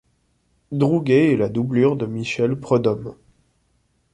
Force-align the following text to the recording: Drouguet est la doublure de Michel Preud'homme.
Drouguet 0.71 1.33
est 1.33 1.37
la 1.37 1.47
doublure 1.47 1.95
de 1.95 2.07
Michel 2.07 2.55
Preud'homme. 2.59 3.13